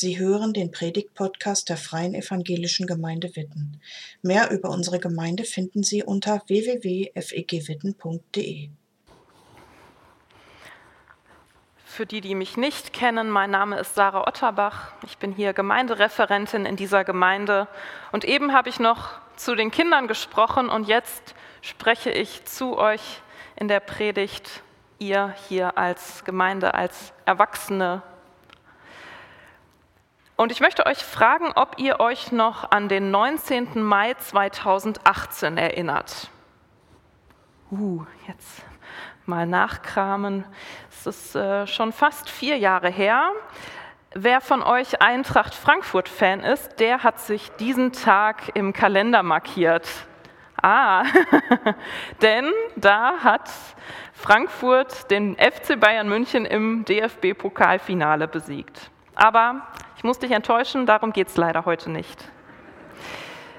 Sie 0.00 0.16
hören 0.16 0.52
den 0.52 0.70
Predigt-Podcast 0.70 1.68
der 1.68 1.76
Freien 1.76 2.14
Evangelischen 2.14 2.86
Gemeinde 2.86 3.34
Witten. 3.34 3.80
Mehr 4.22 4.52
über 4.52 4.70
unsere 4.70 5.00
Gemeinde 5.00 5.42
finden 5.42 5.82
Sie 5.82 6.04
unter 6.04 6.40
www.fegwitten.de. 6.46 8.68
Für 11.84 12.06
die, 12.06 12.20
die 12.20 12.36
mich 12.36 12.56
nicht 12.56 12.92
kennen, 12.92 13.28
mein 13.28 13.50
Name 13.50 13.80
ist 13.80 13.96
Sarah 13.96 14.28
Otterbach. 14.28 14.92
Ich 15.04 15.18
bin 15.18 15.32
hier 15.32 15.52
Gemeindereferentin 15.52 16.64
in 16.64 16.76
dieser 16.76 17.02
Gemeinde. 17.02 17.66
Und 18.12 18.24
eben 18.24 18.52
habe 18.52 18.68
ich 18.68 18.78
noch 18.78 19.18
zu 19.34 19.56
den 19.56 19.72
Kindern 19.72 20.06
gesprochen 20.06 20.68
und 20.68 20.86
jetzt 20.86 21.34
spreche 21.60 22.12
ich 22.12 22.44
zu 22.44 22.78
euch 22.78 23.02
in 23.56 23.66
der 23.66 23.80
Predigt, 23.80 24.62
ihr 25.00 25.34
hier 25.48 25.76
als 25.76 26.24
Gemeinde, 26.24 26.74
als 26.74 27.12
Erwachsene 27.24 28.04
und 30.38 30.52
ich 30.52 30.60
möchte 30.60 30.86
euch 30.86 30.98
fragen, 30.98 31.50
ob 31.56 31.78
ihr 31.78 31.98
euch 31.98 32.30
noch 32.30 32.70
an 32.70 32.88
den 32.88 33.10
19. 33.10 33.82
Mai 33.82 34.14
2018 34.14 35.58
erinnert. 35.58 36.30
Uh, 37.72 38.06
jetzt 38.28 38.62
mal 39.26 39.46
nachkramen. 39.46 40.44
Es 40.90 41.06
ist 41.06 41.34
äh, 41.34 41.66
schon 41.66 41.92
fast 41.92 42.30
vier 42.30 42.56
Jahre 42.56 42.88
her. 42.88 43.32
Wer 44.14 44.40
von 44.40 44.62
euch 44.62 45.02
Eintracht 45.02 45.56
Frankfurt-Fan 45.56 46.40
ist, 46.40 46.78
der 46.78 47.02
hat 47.02 47.18
sich 47.18 47.50
diesen 47.58 47.92
Tag 47.92 48.54
im 48.54 48.72
Kalender 48.72 49.24
markiert. 49.24 49.88
Ah, 50.62 51.02
denn 52.22 52.52
da 52.76 53.14
hat 53.24 53.50
Frankfurt 54.12 55.10
den 55.10 55.36
FC 55.36 55.78
Bayern 55.78 56.08
München 56.08 56.46
im 56.46 56.84
DFB-Pokalfinale 56.84 58.28
besiegt. 58.28 58.90
Aber 59.16 59.66
ich 59.98 60.04
muss 60.04 60.20
dich 60.20 60.30
enttäuschen, 60.30 60.86
darum 60.86 61.12
geht 61.12 61.26
es 61.26 61.36
leider 61.36 61.64
heute 61.64 61.90
nicht. 61.90 62.24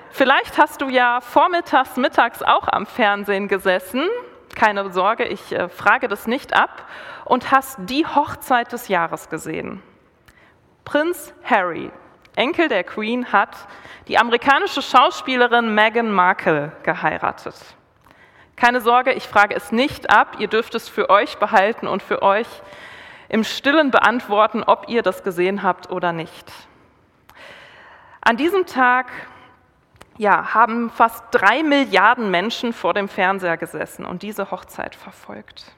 Vielleicht 0.09 0.57
hast 0.57 0.79
du 0.79 0.87
ja 0.87 1.19
vormittags, 1.19 1.97
mittags 1.97 2.41
auch 2.41 2.65
am 2.69 2.85
Fernsehen 2.85 3.49
gesessen. 3.49 4.07
Keine 4.55 4.89
Sorge, 4.89 5.25
ich 5.25 5.51
äh, 5.51 5.67
frage 5.67 6.07
das 6.07 6.27
nicht 6.27 6.55
ab. 6.55 6.87
Und 7.25 7.51
hast 7.51 7.77
die 7.81 8.05
Hochzeit 8.05 8.71
des 8.71 8.87
Jahres 8.87 9.27
gesehen. 9.27 9.83
Prinz 10.85 11.33
Harry, 11.43 11.91
Enkel 12.37 12.69
der 12.69 12.85
Queen, 12.85 13.33
hat 13.33 13.57
die 14.07 14.17
amerikanische 14.17 14.81
Schauspielerin 14.81 15.75
Meghan 15.75 16.09
Markle 16.09 16.71
geheiratet. 16.83 17.55
Keine 18.55 18.79
Sorge, 18.79 19.11
ich 19.11 19.27
frage 19.27 19.55
es 19.55 19.73
nicht 19.73 20.09
ab. 20.09 20.37
Ihr 20.39 20.47
dürft 20.47 20.73
es 20.73 20.87
für 20.87 21.09
euch 21.09 21.37
behalten 21.37 21.85
und 21.85 22.01
für 22.01 22.21
euch 22.21 22.47
im 23.29 23.43
stillen 23.43 23.91
beantworten, 23.91 24.63
ob 24.63 24.89
ihr 24.89 25.03
das 25.03 25.23
gesehen 25.23 25.63
habt 25.63 25.89
oder 25.89 26.11
nicht. 26.11 26.51
An 28.21 28.37
diesem 28.37 28.65
Tag 28.65 29.07
ja, 30.17 30.53
haben 30.53 30.89
fast 30.89 31.23
drei 31.31 31.63
Milliarden 31.63 32.29
Menschen 32.29 32.73
vor 32.73 32.93
dem 32.93 33.07
Fernseher 33.07 33.55
gesessen 33.55 34.05
und 34.05 34.21
diese 34.21 34.51
Hochzeit 34.51 34.95
verfolgt. 34.95 35.71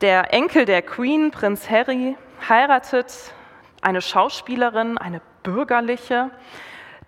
Der 0.00 0.32
Enkel 0.32 0.64
der 0.64 0.80
Queen, 0.80 1.30
Prinz 1.30 1.68
Harry, 1.68 2.16
heiratet 2.48 3.34
eine 3.82 4.00
Schauspielerin, 4.00 4.96
eine 4.96 5.20
bürgerliche, 5.42 6.30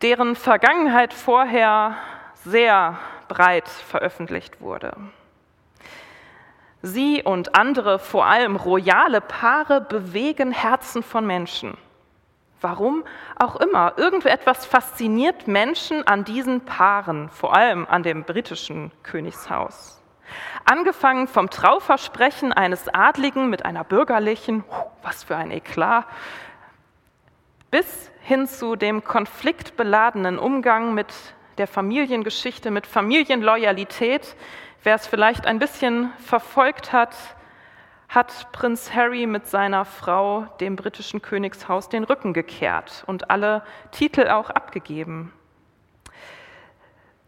deren 0.02 0.34
Vergangenheit 0.34 1.14
vorher 1.14 1.96
sehr 2.44 2.98
breit 3.28 3.68
veröffentlicht 3.68 4.60
wurde. 4.60 4.96
Sie 6.82 7.22
und 7.22 7.54
andere, 7.56 7.98
vor 7.98 8.26
allem 8.26 8.56
royale 8.56 9.20
Paare, 9.20 9.80
bewegen 9.80 10.50
Herzen 10.50 11.02
von 11.02 11.26
Menschen. 11.26 11.76
Warum 12.62 13.04
auch 13.36 13.56
immer. 13.56 13.94
Irgendetwas 13.96 14.66
fasziniert 14.66 15.46
Menschen 15.46 16.06
an 16.06 16.24
diesen 16.24 16.64
Paaren, 16.64 17.28
vor 17.30 17.56
allem 17.56 17.86
an 17.88 18.02
dem 18.02 18.24
britischen 18.24 18.92
Königshaus. 19.02 20.02
Angefangen 20.64 21.26
vom 21.26 21.50
Trauversprechen 21.50 22.52
eines 22.52 22.88
Adligen 22.88 23.50
mit 23.50 23.64
einer 23.64 23.84
bürgerlichen, 23.84 24.64
was 25.02 25.24
für 25.24 25.36
ein 25.36 25.50
Eklat, 25.50 26.06
bis 27.70 28.10
hin 28.20 28.46
zu 28.46 28.76
dem 28.76 29.04
konfliktbeladenen 29.04 30.38
Umgang 30.38 30.94
mit 30.94 31.12
der 31.58 31.66
Familiengeschichte, 31.66 32.70
mit 32.70 32.86
Familienloyalität, 32.86 34.36
Wer 34.82 34.94
es 34.94 35.06
vielleicht 35.06 35.46
ein 35.46 35.58
bisschen 35.58 36.10
verfolgt 36.18 36.92
hat, 36.92 37.14
hat 38.08 38.50
Prinz 38.52 38.92
Harry 38.94 39.26
mit 39.26 39.46
seiner 39.46 39.84
Frau 39.84 40.46
dem 40.58 40.74
britischen 40.74 41.20
Königshaus 41.20 41.90
den 41.90 42.04
Rücken 42.04 42.32
gekehrt 42.32 43.04
und 43.06 43.30
alle 43.30 43.62
Titel 43.92 44.28
auch 44.28 44.48
abgegeben. 44.48 45.32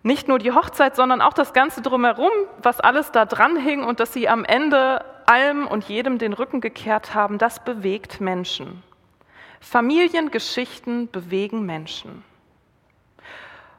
Nicht 0.02 0.28
nur 0.28 0.38
die 0.38 0.50
Hochzeit, 0.50 0.96
sondern 0.96 1.20
auch 1.20 1.34
das 1.34 1.52
Ganze 1.52 1.82
drumherum, 1.82 2.32
was 2.60 2.80
alles 2.80 3.12
da 3.12 3.26
dran 3.26 3.56
hing 3.56 3.84
und 3.84 4.00
dass 4.00 4.14
sie 4.14 4.28
am 4.28 4.44
Ende 4.44 5.04
allem 5.26 5.66
und 5.66 5.84
jedem 5.84 6.18
den 6.18 6.32
Rücken 6.32 6.60
gekehrt 6.60 7.14
haben, 7.14 7.36
das 7.36 7.62
bewegt 7.62 8.20
Menschen. 8.20 8.82
Familiengeschichten 9.60 11.08
bewegen 11.08 11.64
Menschen. 11.66 12.24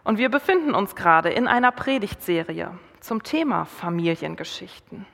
Und 0.03 0.17
wir 0.17 0.29
befinden 0.29 0.75
uns 0.75 0.95
gerade 0.95 1.29
in 1.29 1.47
einer 1.47 1.71
Predigtserie 1.71 2.77
zum 2.99 3.23
Thema 3.23 3.65
Familiengeschichten. 3.65 5.05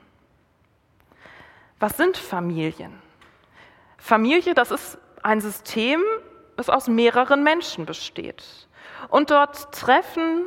Was 1.78 1.96
sind 1.96 2.16
Familien? 2.16 3.00
Familie, 3.96 4.54
das 4.54 4.70
ist 4.70 4.98
ein 5.22 5.40
System, 5.40 6.00
das 6.56 6.68
aus 6.68 6.88
mehreren 6.88 7.42
Menschen 7.42 7.86
besteht. 7.86 8.44
Und 9.08 9.30
dort 9.30 9.72
treffen 9.72 10.46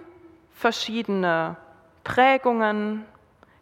verschiedene 0.52 1.58
Prägungen, 2.04 3.06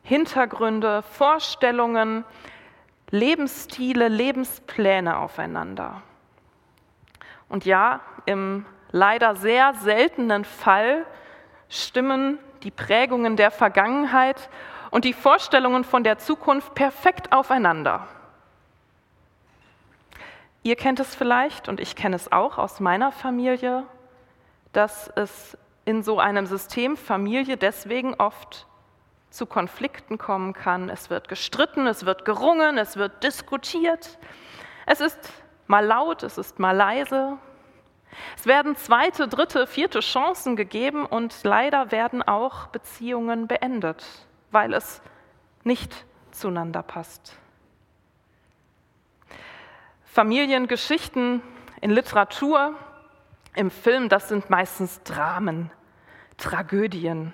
Hintergründe, 0.03 1.03
Vorstellungen, 1.03 2.25
Lebensstile, 3.09 4.07
Lebenspläne 4.07 5.17
aufeinander. 5.17 6.01
Und 7.49 7.65
ja, 7.65 8.01
im 8.25 8.65
leider 8.91 9.35
sehr 9.35 9.73
seltenen 9.75 10.45
Fall 10.45 11.05
stimmen 11.69 12.39
die 12.63 12.71
Prägungen 12.71 13.37
der 13.37 13.51
Vergangenheit 13.51 14.49
und 14.91 15.05
die 15.05 15.13
Vorstellungen 15.13 15.83
von 15.83 16.03
der 16.03 16.17
Zukunft 16.19 16.75
perfekt 16.75 17.31
aufeinander. 17.31 18.07
Ihr 20.63 20.75
kennt 20.75 20.99
es 20.99 21.15
vielleicht 21.15 21.69
und 21.69 21.79
ich 21.79 21.95
kenne 21.95 22.15
es 22.15 22.31
auch 22.31 22.57
aus 22.57 22.79
meiner 22.79 23.11
Familie, 23.11 23.83
dass 24.73 25.11
es 25.15 25.57
in 25.85 26.03
so 26.03 26.19
einem 26.19 26.45
System 26.45 26.97
Familie 26.97 27.57
deswegen 27.57 28.13
oft 28.15 28.67
zu 29.31 29.45
Konflikten 29.45 30.17
kommen 30.17 30.53
kann. 30.53 30.89
Es 30.89 31.09
wird 31.09 31.29
gestritten, 31.29 31.87
es 31.87 32.05
wird 32.05 32.25
gerungen, 32.25 32.77
es 32.77 32.97
wird 32.97 33.23
diskutiert. 33.23 34.19
Es 34.85 35.01
ist 35.01 35.17
mal 35.67 35.85
laut, 35.85 36.21
es 36.21 36.37
ist 36.37 36.59
mal 36.59 36.75
leise, 36.75 37.37
es 38.37 38.45
werden 38.45 38.75
zweite, 38.75 39.27
dritte, 39.27 39.67
vierte 39.67 39.99
Chancen 39.99 40.55
gegeben 40.55 41.05
und 41.05 41.35
leider 41.43 41.91
werden 41.91 42.21
auch 42.21 42.67
Beziehungen 42.67 43.47
beendet, 43.47 44.05
weil 44.51 44.73
es 44.73 45.01
nicht 45.63 46.05
zueinander 46.31 46.83
passt. 46.83 47.37
Familiengeschichten 50.05 51.41
in 51.79 51.91
Literatur, 51.91 52.75
im 53.55 53.71
Film, 53.71 54.09
das 54.09 54.29
sind 54.29 54.49
meistens 54.49 55.01
Dramen, 55.03 55.71
Tragödien. 56.37 57.33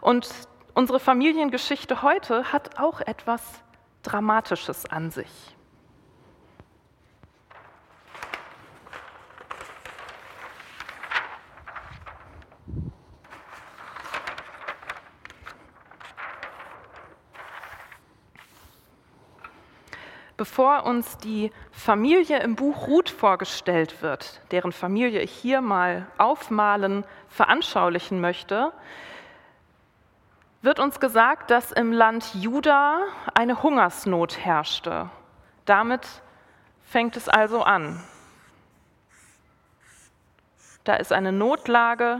Und 0.00 0.28
unsere 0.74 1.00
Familiengeschichte 1.00 2.02
heute 2.02 2.52
hat 2.52 2.78
auch 2.78 3.00
etwas 3.00 3.42
Dramatisches 4.02 4.86
an 4.86 5.10
sich. 5.10 5.56
Bevor 20.42 20.86
uns 20.86 21.18
die 21.18 21.52
Familie 21.70 22.40
im 22.40 22.56
Buch 22.56 22.88
Ruth 22.88 23.10
vorgestellt 23.10 24.02
wird, 24.02 24.40
deren 24.50 24.72
Familie 24.72 25.20
ich 25.20 25.30
hier 25.30 25.60
mal 25.60 26.08
aufmalen, 26.18 27.04
veranschaulichen 27.28 28.20
möchte, 28.20 28.72
wird 30.60 30.80
uns 30.80 30.98
gesagt, 30.98 31.52
dass 31.52 31.70
im 31.70 31.92
Land 31.92 32.34
Juda 32.34 33.04
eine 33.34 33.62
Hungersnot 33.62 34.36
herrschte. 34.44 35.10
Damit 35.64 36.08
fängt 36.82 37.16
es 37.16 37.28
also 37.28 37.62
an. 37.62 38.02
Da 40.82 40.94
ist 40.96 41.12
eine 41.12 41.30
Notlage, 41.30 42.18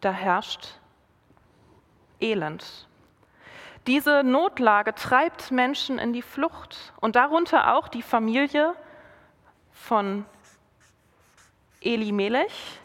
da 0.00 0.12
herrscht 0.12 0.78
Elend. 2.20 2.87
Diese 3.88 4.22
Notlage 4.22 4.94
treibt 4.94 5.50
Menschen 5.50 5.98
in 5.98 6.12
die 6.12 6.20
Flucht 6.20 6.92
und 7.00 7.16
darunter 7.16 7.74
auch 7.74 7.88
die 7.88 8.02
Familie 8.02 8.74
von 9.72 10.26
Eli 11.80 12.12
Melech, 12.12 12.78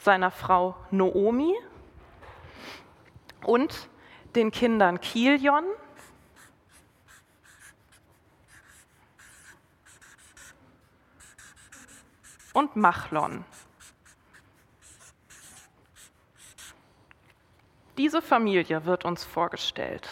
seiner 0.00 0.32
Frau 0.32 0.74
Noomi 0.90 1.54
und 3.44 3.88
den 4.34 4.50
Kindern 4.50 5.00
Kilion, 5.00 5.66
und 12.58 12.74
Machlon. 12.74 13.44
Diese 17.98 18.22
Familie 18.22 18.84
wird 18.84 19.04
uns 19.04 19.24
vorgestellt. 19.24 20.08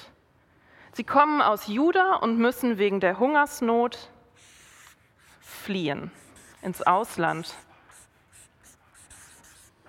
Sie 0.93 1.05
kommen 1.05 1.41
aus 1.41 1.69
Juda 1.69 2.17
und 2.17 2.37
müssen 2.37 2.79
wegen 2.79 2.99
der 2.99 3.21
Hungersnot 3.21 4.11
fliehen 5.41 6.11
ins 6.62 6.83
Ausland, 6.83 7.55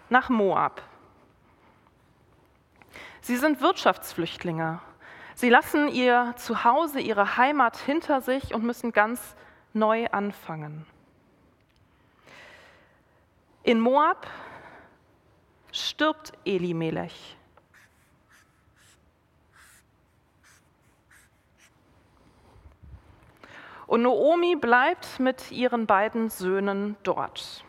nach 0.10 0.30
Moab. 0.30 0.84
Sie 3.22 3.36
sind 3.36 3.62
Wirtschaftsflüchtlinge. 3.62 4.80
Sie 5.34 5.50
lassen 5.50 5.88
ihr 5.88 6.34
Zuhause, 6.38 7.00
ihre 7.00 7.36
Heimat 7.38 7.78
hinter 7.78 8.22
sich 8.22 8.54
und 8.54 8.64
müssen 8.64 8.92
ganz 8.92 9.36
neu 9.74 10.06
anfangen. 10.12 10.86
In 13.64 13.80
Moab 13.80 14.28
stirbt 15.72 16.34
Elimelech. 16.46 17.37
Und 23.88 24.02
Noomi 24.02 24.58
bleibt 24.58 25.20
mit 25.20 25.50
ihren 25.52 25.88
beiden 25.88 26.30
Söhnen 26.30 26.98
dort. 27.04 27.64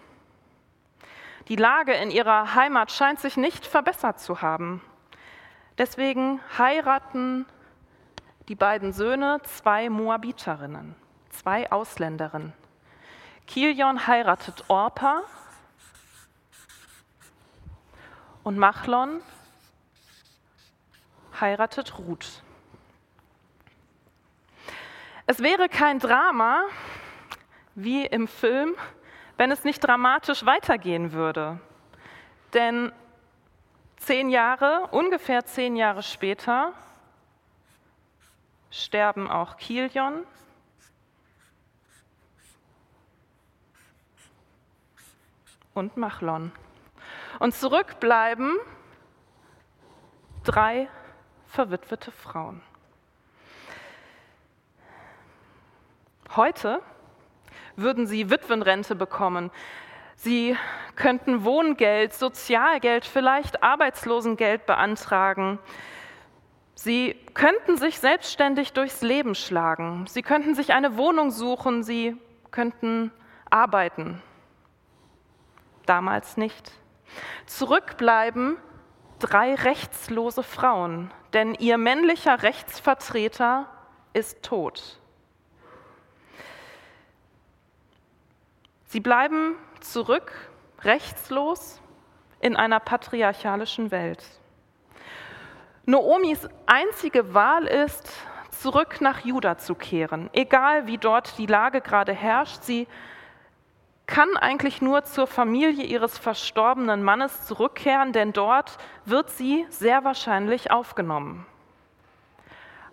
Die 1.47 1.57
Lage 1.57 1.95
in 1.95 2.11
ihrer 2.11 2.55
Heimat 2.55 2.91
scheint 2.91 3.21
sich 3.21 3.37
nicht 3.37 3.65
verbessert 3.65 4.21
zu 4.21 4.43
haben. 4.43 4.83
Deswegen 5.79 6.41
heiraten 6.59 7.47
die 8.49 8.57
beiden 8.57 8.93
Söhne 8.93 9.41
zwei 9.45 9.89
Moabiterinnen, 9.89 10.97
zwei 11.31 11.71
Ausländerinnen. 11.71 12.53
Kilion 13.47 14.07
heiratet 14.07 14.65
Orpa 14.69 15.23
und 18.43 18.59
Machlon 18.59 19.21
heiratet 21.41 21.99
Ruth. 21.99 22.43
Es 25.31 25.43
wäre 25.43 25.69
kein 25.69 25.99
Drama 25.99 26.63
wie 27.75 28.07
im 28.07 28.29
Film, 28.29 28.75
wenn 29.37 29.51
es 29.51 29.63
nicht 29.63 29.81
dramatisch 29.81 30.47
weitergehen 30.47 31.13
würde. 31.13 31.61
Denn 32.55 32.93
zehn 33.99 34.31
Jahre, 34.31 34.89
ungefähr 34.91 35.45
zehn 35.45 35.77
Jahre 35.77 36.03
später, 36.03 36.73
sterben 38.71 39.31
auch 39.31 39.59
Kilion 39.59 40.25
und 45.75 45.99
Machlon. 45.99 46.53
Und 47.39 47.55
zurückbleiben 47.55 48.57
drei 50.43 50.89
verwitwete 51.49 52.13
Frauen. 52.13 52.63
Heute 56.37 56.83
würden 57.77 58.07
sie 58.07 58.31
Witwenrente 58.31 58.95
bekommen. 58.95 59.51
Sie 60.15 60.57
könnten 60.97 61.45
Wohngeld, 61.45 62.13
Sozialgeld, 62.13 63.05
vielleicht 63.07 63.63
Arbeitslosengeld 63.63 64.67
beantragen. 64.67 65.59
Sie 66.75 67.17
könnten 67.35 67.77
sich 67.77 67.99
selbstständig 67.99 68.73
durchs 68.73 69.01
Leben 69.01 69.35
schlagen. 69.35 70.07
Sie 70.09 70.23
könnten 70.23 70.55
sich 70.55 70.73
eine 70.73 70.97
Wohnung 70.97 71.31
suchen. 71.31 71.83
Sie 71.83 72.17
könnten 72.51 73.11
arbeiten. 73.49 74.23
Damals 75.87 76.37
nicht. 76.37 76.73
Zurückbleiben 77.47 78.59
drei 79.19 79.55
rechtslose 79.55 80.43
Frauen, 80.43 81.11
denn 81.33 81.55
ihr 81.55 81.79
männlicher 81.79 82.43
Rechtsvertreter 82.43 83.69
ist 84.13 84.43
tot. 84.43 85.01
Sie 88.89 89.01
bleiben 89.01 89.55
zurück, 89.81 90.33
rechtslos, 90.83 91.83
in 92.41 92.57
einer 92.57 92.81
patriarchalischen 92.81 93.91
Welt. 93.91 94.25
Noomis 95.85 96.49
einzige 96.65 97.35
Wahl 97.35 97.67
ist, 97.67 98.11
zurück 98.51 99.03
nach 99.03 99.21
Juda 99.21 99.59
zu 99.59 99.75
kehren, 99.75 100.31
egal 100.33 100.87
wie 100.87 100.97
dort 100.97 101.37
die 101.37 101.45
Lage 101.45 101.83
gerade 101.83 102.13
herrscht. 102.13 102.63
Sie 102.63 102.89
kann 104.07 104.39
eigentlich 104.39 104.81
nur 104.81 105.05
zur 105.05 105.27
Familie 105.27 105.85
ihres 105.85 106.17
verstorbenen 106.17 107.03
Mannes 107.03 107.47
zurückkehren, 107.47 108.15
denn 108.15 108.33
dort 108.33 108.79
wird 109.05 109.29
sie 109.29 109.67
sehr 109.69 110.03
wahrscheinlich 110.03 110.71
aufgenommen. 110.71 111.45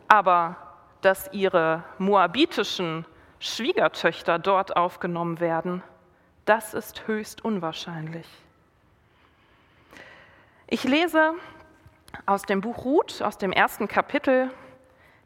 Aber 0.10 0.58
dass 1.00 1.32
ihre 1.32 1.86
moabitischen 2.00 3.06
Schwiegertöchter 3.40 4.40
dort 4.40 4.76
aufgenommen 4.76 5.40
werden, 5.40 5.84
das 6.46 6.74
ist 6.74 7.08
höchst 7.08 7.44
unwahrscheinlich. 7.44 8.28
Ich 10.68 10.84
lese 10.84 11.34
aus 12.26 12.44
dem 12.44 12.62
Buch 12.62 12.86
Ruth, 12.86 13.22
aus 13.22 13.38
dem 13.38 13.52
ersten 13.52 13.88
Kapitel, 13.88 14.52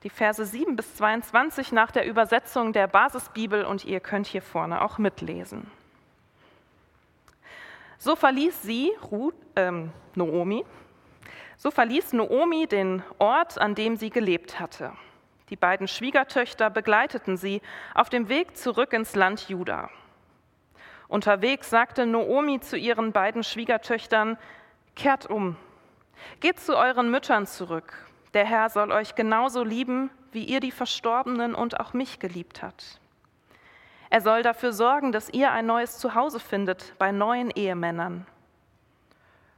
die 0.04 0.10
Verse 0.10 0.46
7 0.46 0.76
bis 0.76 0.96
22 0.96 1.72
nach 1.72 1.92
der 1.92 2.06
Übersetzung 2.06 2.74
der 2.74 2.88
Basisbibel 2.88 3.66
und 3.66 3.86
ihr 3.86 4.00
könnt 4.00 4.28
hier 4.28 4.42
vorne 4.42 4.82
auch 4.82 4.98
mitlesen. 4.98 5.70
So 7.98 8.16
verließ 8.16 8.62
sie, 8.62 8.92
Ruth, 9.12 9.36
ähm, 9.58 9.92
Noomi, 10.16 10.66
so 11.58 11.70
verließ 11.70 12.14
Noomi 12.14 12.68
den 12.68 13.04
Ort, 13.18 13.60
an 13.60 13.75
dem 13.75 13.98
sie 13.98 14.10
gelebt 14.10 14.60
hatte. 14.60 14.94
Die 15.50 15.56
beiden 15.56 15.88
Schwiegertöchter 15.88 16.70
begleiteten 16.70 17.38
sie 17.38 17.62
auf 17.94 18.10
dem 18.10 18.29
Weg 18.29 18.56
zurück 18.56 18.94
ins 18.94 19.15
Land 19.15 19.50
Juda. 19.50 19.89
Unterwegs 21.08 21.70
sagte 21.72 22.06
Noomi 22.06 22.60
zu 22.60 22.77
ihren 22.77 23.12
beiden 23.12 23.44
Schwiegertöchtern, 23.44 24.38
Kehrt 24.96 25.27
um, 25.27 25.56
geht 26.39 26.60
zu 26.60 26.77
euren 26.77 27.10
Müttern 27.10 27.48
zurück. 27.48 27.94
Der 28.34 28.46
Herr 28.46 28.70
soll 28.70 28.91
euch 28.91 29.15
genauso 29.15 29.63
lieben, 29.63 30.12
wie 30.32 30.44
ihr 30.44 30.60
die 30.60 30.72
Verstorbenen 30.72 31.56
und 31.56 31.79
auch 31.79 31.94
mich 31.94 32.20
geliebt 32.20 32.62
hat. 32.62 33.00
Er 34.12 34.22
soll 34.22 34.44
dafür 34.44 34.74
sorgen, 34.74 35.12
dass 35.12 35.29
ihr 35.29 35.51
ein 35.51 35.65
neues 35.65 35.98
Zuhause 35.98 36.39
findet 36.39 36.94
bei 37.00 37.12
neuen 37.12 37.50
Ehemännern. 37.51 38.27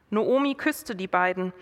Noomi 0.09 0.55
küsste 0.55 0.95
die 0.95 1.07
beiden, 1.07 1.53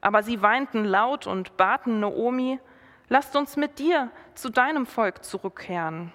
aber 0.00 0.22
sie 0.22 0.42
weinten 0.42 0.84
laut 0.84 1.26
und 1.26 1.56
baten 1.56 2.00
Noomi, 2.00 2.60
lasst 3.08 3.36
uns 3.36 3.56
mit 3.56 3.78
dir 3.78 4.10
zu 4.34 4.50
deinem 4.50 4.86
Volk 4.86 5.24
zurückkehren. 5.24 6.12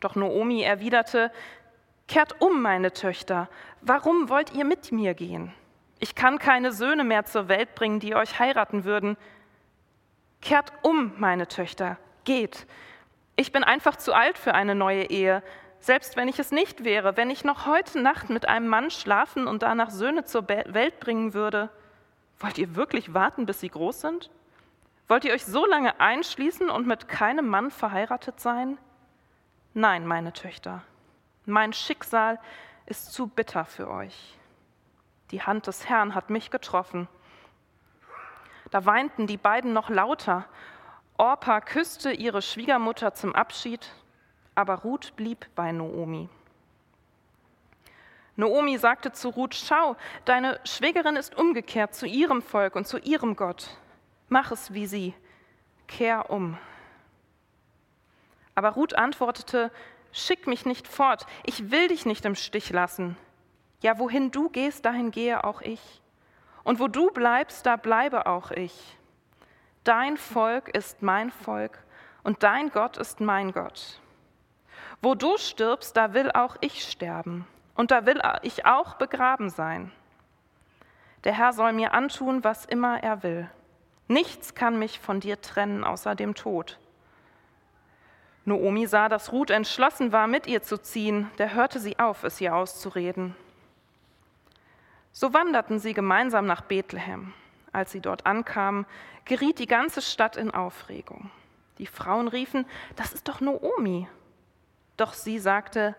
Doch 0.00 0.14
Noomi 0.14 0.62
erwiderte, 0.62 1.32
Kehrt 2.08 2.40
um, 2.40 2.62
meine 2.62 2.92
Töchter, 2.92 3.48
warum 3.80 4.28
wollt 4.28 4.52
ihr 4.54 4.64
mit 4.64 4.92
mir 4.92 5.14
gehen? 5.14 5.52
Ich 5.98 6.14
kann 6.14 6.38
keine 6.38 6.70
Söhne 6.70 7.02
mehr 7.02 7.24
zur 7.24 7.48
Welt 7.48 7.74
bringen, 7.74 7.98
die 7.98 8.14
euch 8.14 8.38
heiraten 8.38 8.84
würden. 8.84 9.16
Kehrt 10.40 10.72
um, 10.82 11.14
meine 11.18 11.48
Töchter, 11.48 11.98
geht. 12.24 12.66
Ich 13.34 13.50
bin 13.50 13.64
einfach 13.64 13.96
zu 13.96 14.12
alt 14.12 14.38
für 14.38 14.54
eine 14.54 14.74
neue 14.74 15.10
Ehe, 15.10 15.42
selbst 15.80 16.16
wenn 16.16 16.28
ich 16.28 16.38
es 16.38 16.52
nicht 16.52 16.84
wäre, 16.84 17.16
wenn 17.16 17.30
ich 17.30 17.44
noch 17.44 17.66
heute 17.66 18.00
Nacht 18.00 18.30
mit 18.30 18.48
einem 18.48 18.68
Mann 18.68 18.90
schlafen 18.90 19.48
und 19.48 19.62
danach 19.62 19.90
Söhne 19.90 20.24
zur 20.24 20.48
Welt 20.48 21.00
bringen 21.00 21.34
würde. 21.34 21.70
Wollt 22.38 22.58
ihr 22.58 22.76
wirklich 22.76 23.14
warten, 23.14 23.46
bis 23.46 23.60
sie 23.60 23.68
groß 23.68 24.00
sind? 24.00 24.30
Wollt 25.08 25.24
ihr 25.24 25.32
euch 25.32 25.44
so 25.44 25.66
lange 25.66 26.00
einschließen 26.00 26.68
und 26.68 26.86
mit 26.86 27.08
keinem 27.08 27.46
Mann 27.48 27.70
verheiratet 27.70 28.40
sein? 28.40 28.78
Nein, 29.72 30.06
meine 30.06 30.32
Töchter, 30.32 30.82
mein 31.44 31.72
Schicksal 31.72 32.40
ist 32.86 33.12
zu 33.12 33.28
bitter 33.28 33.64
für 33.64 33.88
euch. 33.88 34.36
Die 35.30 35.42
Hand 35.42 35.66
des 35.66 35.88
Herrn 35.88 36.14
hat 36.14 36.30
mich 36.30 36.50
getroffen. 36.50 37.08
Da 38.70 38.84
weinten 38.84 39.26
die 39.26 39.36
beiden 39.36 39.72
noch 39.72 39.90
lauter. 39.90 40.46
Orpa 41.18 41.60
küsste 41.60 42.12
ihre 42.12 42.42
Schwiegermutter 42.42 43.14
zum 43.14 43.34
Abschied, 43.34 43.92
aber 44.54 44.76
Ruth 44.76 45.14
blieb 45.16 45.46
bei 45.54 45.72
Noomi. 45.72 46.28
Naomi 48.36 48.76
sagte 48.76 49.12
zu 49.12 49.30
Ruth, 49.30 49.54
schau, 49.54 49.96
deine 50.26 50.60
Schwägerin 50.64 51.16
ist 51.16 51.36
umgekehrt 51.38 51.94
zu 51.94 52.06
ihrem 52.06 52.42
Volk 52.42 52.76
und 52.76 52.86
zu 52.86 52.98
ihrem 52.98 53.34
Gott. 53.34 53.78
Mach 54.28 54.50
es 54.50 54.72
wie 54.72 54.86
sie, 54.86 55.14
kehr 55.86 56.30
um. 56.30 56.58
Aber 58.54 58.70
Ruth 58.70 58.94
antwortete, 58.94 59.70
schick 60.12 60.46
mich 60.46 60.66
nicht 60.66 60.88
fort, 60.88 61.26
ich 61.44 61.70
will 61.70 61.88
dich 61.88 62.06
nicht 62.06 62.24
im 62.24 62.34
Stich 62.34 62.70
lassen. 62.70 63.16
Ja, 63.82 63.98
wohin 63.98 64.30
du 64.30 64.48
gehst, 64.48 64.84
dahin 64.84 65.10
gehe 65.10 65.44
auch 65.44 65.60
ich. 65.60 66.00
Und 66.64 66.80
wo 66.80 66.88
du 66.88 67.10
bleibst, 67.10 67.66
da 67.66 67.76
bleibe 67.76 68.26
auch 68.26 68.50
ich. 68.50 68.96
Dein 69.84 70.16
Volk 70.16 70.68
ist 70.68 71.02
mein 71.02 71.30
Volk 71.30 71.78
und 72.24 72.42
dein 72.42 72.70
Gott 72.70 72.96
ist 72.96 73.20
mein 73.20 73.52
Gott. 73.52 74.00
Wo 75.00 75.14
du 75.14 75.36
stirbst, 75.36 75.96
da 75.96 76.12
will 76.14 76.32
auch 76.32 76.56
ich 76.60 76.82
sterben 76.82 77.46
und 77.76 77.92
da 77.92 78.06
will 78.06 78.20
ich 78.42 78.66
auch 78.66 78.94
begraben 78.94 79.50
sein. 79.50 79.92
Der 81.22 81.34
Herr 81.34 81.52
soll 81.52 81.72
mir 81.72 81.92
antun, 81.92 82.42
was 82.42 82.64
immer 82.64 83.02
er 83.02 83.22
will. 83.22 83.48
Nichts 84.08 84.54
kann 84.54 84.78
mich 84.78 85.00
von 85.00 85.20
dir 85.20 85.40
trennen 85.40 85.84
außer 85.84 86.14
dem 86.14 86.34
Tod. 86.34 86.78
Noomi 88.44 88.86
sah, 88.86 89.08
dass 89.08 89.32
Ruth 89.32 89.50
entschlossen 89.50 90.12
war, 90.12 90.28
mit 90.28 90.46
ihr 90.46 90.62
zu 90.62 90.78
ziehen. 90.78 91.28
Der 91.38 91.54
hörte 91.54 91.80
sie 91.80 91.98
auf, 91.98 92.22
es 92.22 92.40
ihr 92.40 92.54
auszureden. 92.54 93.34
So 95.12 95.34
wanderten 95.34 95.80
sie 95.80 95.94
gemeinsam 95.94 96.46
nach 96.46 96.60
Bethlehem. 96.60 97.32
Als 97.72 97.90
sie 97.90 98.00
dort 98.00 98.24
ankamen, 98.24 98.86
geriet 99.24 99.58
die 99.58 99.66
ganze 99.66 100.00
Stadt 100.00 100.36
in 100.36 100.52
Aufregung. 100.52 101.30
Die 101.78 101.86
Frauen 101.86 102.28
riefen, 102.28 102.66
das 102.94 103.12
ist 103.12 103.26
doch 103.26 103.40
Noomi. 103.40 104.06
Doch 104.96 105.12
sie 105.12 105.40
sagte, 105.40 105.96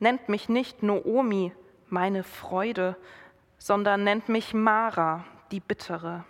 nennt 0.00 0.28
mich 0.28 0.48
nicht 0.48 0.82
Noomi, 0.82 1.52
meine 1.88 2.24
Freude, 2.24 2.96
sondern 3.58 4.04
nennt 4.04 4.28
mich 4.28 4.54
Mara, 4.54 5.24
die 5.50 5.60
Bittere. 5.60 6.24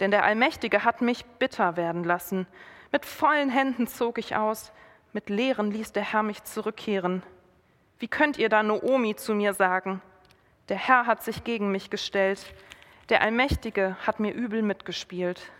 Denn 0.00 0.10
der 0.10 0.24
Allmächtige 0.24 0.84
hat 0.84 1.02
mich 1.02 1.24
bitter 1.24 1.76
werden 1.76 2.04
lassen. 2.04 2.46
Mit 2.90 3.04
vollen 3.04 3.50
Händen 3.50 3.86
zog 3.86 4.18
ich 4.18 4.34
aus, 4.34 4.72
mit 5.12 5.28
leeren 5.28 5.70
ließ 5.70 5.92
der 5.92 6.04
Herr 6.04 6.22
mich 6.22 6.42
zurückkehren. 6.44 7.22
Wie 7.98 8.08
könnt 8.08 8.38
ihr 8.38 8.48
da 8.48 8.62
Noomi 8.62 9.14
zu 9.16 9.34
mir 9.34 9.52
sagen? 9.52 10.00
Der 10.68 10.78
Herr 10.78 11.06
hat 11.06 11.22
sich 11.22 11.44
gegen 11.44 11.70
mich 11.70 11.90
gestellt, 11.90 12.54
der 13.10 13.22
Allmächtige 13.22 13.96
hat 14.06 14.20
mir 14.20 14.32
übel 14.32 14.62
mitgespielt. 14.62 15.50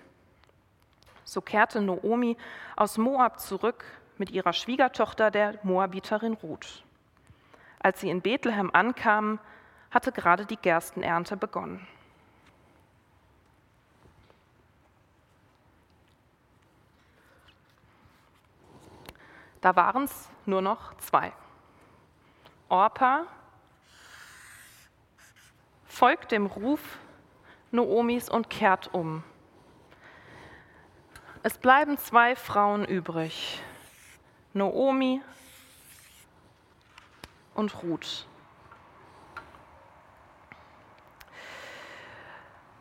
So 1.24 1.40
kehrte 1.40 1.80
Noomi 1.80 2.36
aus 2.76 2.96
Moab 2.96 3.40
zurück 3.40 3.84
mit 4.18 4.30
ihrer 4.30 4.52
Schwiegertochter, 4.52 5.30
der 5.30 5.58
Moabiterin 5.62 6.34
Ruth. 6.34 6.84
Als 7.80 8.00
sie 8.00 8.10
in 8.10 8.20
Bethlehem 8.20 8.70
ankamen, 8.72 9.38
hatte 9.90 10.12
gerade 10.12 10.46
die 10.46 10.56
Gerstenernte 10.56 11.36
begonnen. 11.36 11.86
Da 19.60 19.76
waren 19.76 20.04
es 20.04 20.28
nur 20.46 20.62
noch 20.62 20.94
zwei. 20.98 21.32
Orpa 22.68 23.26
folgt 25.86 26.32
dem 26.32 26.46
Ruf 26.46 26.80
Noomis 27.72 28.28
und 28.28 28.50
kehrt 28.50 28.92
um. 28.94 29.22
Es 31.42 31.56
bleiben 31.58 31.98
zwei 31.98 32.36
Frauen 32.36 32.84
übrig, 32.84 33.62
Noomi 34.52 35.22
und 37.54 37.82
Ruth. 37.82 38.26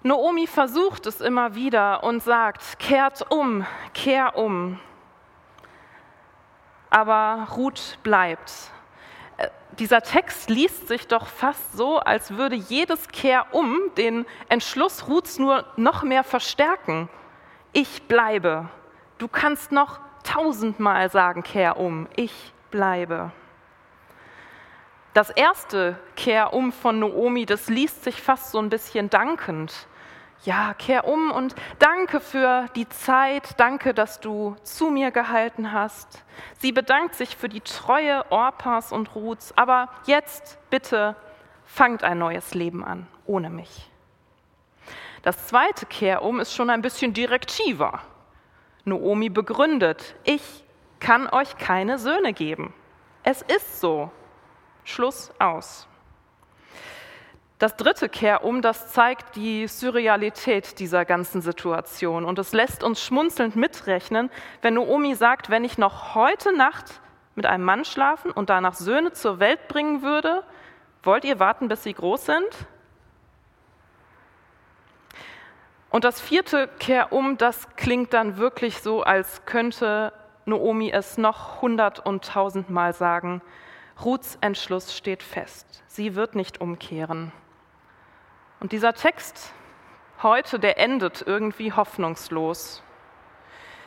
Noomi 0.02 0.48
versucht 0.48 1.06
es 1.06 1.22
immer 1.22 1.56
wieder 1.56 2.04
und 2.04 2.24
sagt, 2.24 2.80
kehrt 2.80 3.32
um, 3.32 3.66
kehr 3.94 4.38
um. 4.38 4.80
Aber 6.90 7.48
Ruth 7.56 8.00
bleibt. 8.04 8.52
Äh, 9.38 9.48
dieser 9.74 10.02
Text 10.02 10.50
liest 10.50 10.88
sich 10.88 11.08
doch 11.08 11.28
fast 11.28 11.74
so, 11.74 12.00
als 12.00 12.32
würde 12.32 12.56
jedes 12.56 13.08
Kehr 13.10 13.46
um 13.52 13.78
den 13.98 14.26
Entschluss 14.50 15.08
Ruths 15.08 15.40
nur 15.40 15.66
noch 15.76 16.04
mehr 16.04 16.24
verstärken. 16.24 17.10
Ich 17.72 18.04
bleibe. 18.08 18.70
Du 19.18 19.28
kannst 19.28 19.72
noch 19.72 20.00
tausendmal 20.24 21.10
sagen, 21.10 21.44
kehr 21.44 21.78
um. 21.78 22.08
Ich 22.16 22.54
bleibe. 22.72 23.32
Das 25.14 25.30
erste 25.30 26.00
Kehr 26.16 26.54
um 26.54 26.72
von 26.72 27.00
Noomi, 27.00 27.46
das 27.46 27.68
liest 27.68 28.04
sich 28.04 28.22
fast 28.22 28.52
so 28.52 28.60
ein 28.60 28.70
bisschen 28.70 29.10
dankend. 29.10 29.88
Ja, 30.46 30.74
kehr 30.74 31.06
um 31.06 31.32
und 31.32 31.54
danke 31.80 32.22
für 32.22 32.68
die 32.74 32.88
Zeit, 32.88 33.60
danke, 33.60 33.94
dass 33.94 34.22
du 34.22 34.56
zu 34.64 34.90
mir 34.90 35.12
gehalten 35.12 35.74
hast. 35.74 36.24
Sie 36.60 36.72
bedankt 36.72 37.16
sich 37.16 37.36
für 37.36 37.50
die 37.50 37.60
Treue 37.60 38.24
Orpas 38.32 38.94
und 38.94 39.16
Ruths, 39.16 39.54
aber 39.58 39.90
jetzt 40.06 40.58
bitte 40.70 41.18
fangt 41.66 42.06
ein 42.06 42.20
neues 42.20 42.54
Leben 42.54 42.86
an, 42.86 43.08
ohne 43.26 43.50
mich. 43.50 43.92
Das 45.24 45.48
zweite 45.48 45.86
Kehr 45.86 46.22
um 46.22 46.40
ist 46.40 46.54
schon 46.54 46.70
ein 46.70 46.82
bisschen 46.82 47.14
direktiver. 47.14 48.02
Noomi 48.86 49.28
begründet, 49.28 50.16
ich 50.24 50.64
kann 51.02 51.28
euch 51.28 51.58
keine 51.58 52.00
Söhne 52.00 52.32
geben. 52.32 52.74
Es 53.24 53.42
ist 53.42 53.82
so. 53.82 54.10
Schluss 54.86 55.32
aus. 55.38 55.89
Das 57.60 57.76
dritte 57.76 58.08
Kehrum, 58.08 58.62
das 58.62 58.88
zeigt 58.88 59.36
die 59.36 59.68
Surrealität 59.68 60.80
dieser 60.80 61.04
ganzen 61.04 61.42
Situation 61.42 62.24
und 62.24 62.40
es 62.40 62.54
lässt 62.54 62.86
uns 62.86 63.04
schmunzelnd 63.04 63.58
mitrechnen, 63.58 64.32
wenn 64.62 64.76
Noomi 64.76 65.14
sagt, 65.14 65.50
wenn 65.50 65.66
ich 65.66 65.78
noch 65.78 66.16
heute 66.16 66.56
Nacht 66.56 67.02
mit 67.36 67.46
einem 67.46 67.66
Mann 67.66 67.84
schlafen 67.84 68.32
und 68.32 68.50
danach 68.50 68.76
Söhne 68.76 69.12
zur 69.12 69.40
Welt 69.40 69.68
bringen 69.68 70.02
würde, 70.04 70.46
wollt 71.04 71.26
ihr 71.26 71.40
warten, 71.40 71.68
bis 71.68 71.84
sie 71.84 71.94
groß 71.94 72.28
sind? 72.28 72.48
Und 75.90 76.06
das 76.06 76.22
vierte 76.22 76.70
Kehrum, 76.80 77.38
das 77.38 77.76
klingt 77.76 78.14
dann 78.14 78.38
wirklich 78.38 78.80
so, 78.80 79.04
als 79.04 79.44
könnte 79.46 80.14
Noomi 80.46 80.92
es 80.92 81.18
noch 81.18 81.62
hundert 81.62 82.06
und 82.06 82.24
tausendmal 82.24 82.94
sagen. 82.94 83.42
Ruths 84.06 84.38
Entschluss 84.40 84.96
steht 84.96 85.24
fest. 85.24 85.84
Sie 85.88 86.16
wird 86.16 86.36
nicht 86.36 86.62
umkehren. 86.62 87.34
Und 88.60 88.72
dieser 88.72 88.94
Text 88.94 89.54
heute, 90.22 90.60
der 90.60 90.78
endet 90.78 91.26
irgendwie 91.26 91.72
hoffnungslos. 91.72 92.84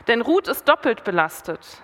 Denn 0.08 0.20
Ruth 0.20 0.48
ist 0.48 0.68
doppelt 0.68 1.04
belastet. 1.04 1.82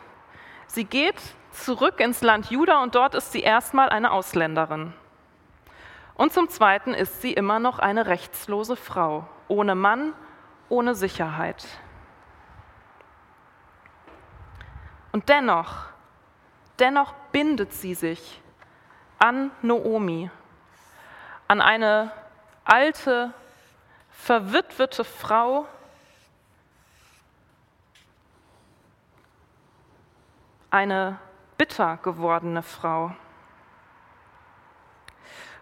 Sie 0.66 0.84
geht 0.84 1.20
zurück 1.50 2.00
ins 2.00 2.22
Land 2.22 2.50
Juda 2.50 2.82
und 2.82 2.94
dort 2.94 3.14
ist 3.14 3.32
sie 3.32 3.42
erstmal 3.42 3.88
eine 3.88 4.12
Ausländerin. 4.12 4.92
Und 6.14 6.32
zum 6.32 6.48
Zweiten 6.48 6.94
ist 6.94 7.22
sie 7.22 7.32
immer 7.32 7.58
noch 7.58 7.78
eine 7.78 8.06
rechtslose 8.06 8.76
Frau, 8.76 9.28
ohne 9.46 9.74
Mann, 9.74 10.14
ohne 10.68 10.94
Sicherheit. 10.94 11.66
Und 15.12 15.28
dennoch 15.28 15.88
Dennoch 16.78 17.12
bindet 17.32 17.72
sie 17.72 17.94
sich 17.94 18.40
an 19.18 19.50
Noomi, 19.62 20.30
an 21.48 21.60
eine 21.60 22.12
alte, 22.68 23.32
verwitwete 24.10 25.02
Frau, 25.04 25.66
eine 30.70 31.18
bitter 31.56 31.98
gewordene 32.02 32.62
Frau. 32.62 33.12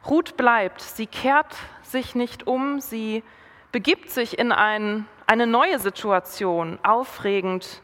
Ruth 0.04 0.36
bleibt, 0.36 0.80
sie 0.80 1.06
kehrt 1.06 1.56
sich 1.82 2.14
nicht 2.14 2.46
um, 2.46 2.80
sie 2.80 3.22
begibt 3.72 4.10
sich 4.10 4.38
in 4.38 4.52
ein, 4.52 5.06
eine 5.26 5.46
neue 5.46 5.78
Situation, 5.78 6.78
aufregend, 6.82 7.82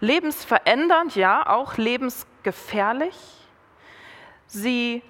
lebensverändernd, 0.00 1.16
ja, 1.16 1.46
auch 1.48 1.76
lebensgefährlich. 1.76 3.16
Sie 4.46 5.02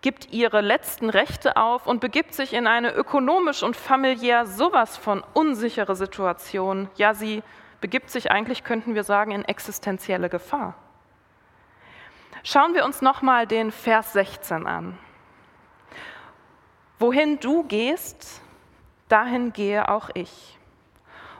gibt 0.00 0.32
ihre 0.32 0.60
letzten 0.60 1.10
Rechte 1.10 1.56
auf 1.56 1.86
und 1.86 2.00
begibt 2.00 2.32
sich 2.34 2.54
in 2.54 2.66
eine 2.66 2.92
ökonomisch 2.92 3.62
und 3.62 3.76
familiär 3.76 4.46
sowas 4.46 4.96
von 4.96 5.24
unsichere 5.34 5.96
Situation. 5.96 6.88
Ja, 6.96 7.14
sie 7.14 7.42
begibt 7.80 8.10
sich 8.10 8.30
eigentlich, 8.30 8.64
könnten 8.64 8.94
wir 8.94 9.04
sagen, 9.04 9.32
in 9.32 9.44
existenzielle 9.44 10.28
Gefahr. 10.28 10.74
Schauen 12.44 12.74
wir 12.74 12.84
uns 12.84 13.02
nochmal 13.02 13.46
den 13.46 13.72
Vers 13.72 14.12
16 14.12 14.66
an. 14.66 14.96
Wohin 17.00 17.38
du 17.40 17.64
gehst, 17.64 18.40
dahin 19.08 19.52
gehe 19.52 19.88
auch 19.88 20.10
ich. 20.14 20.58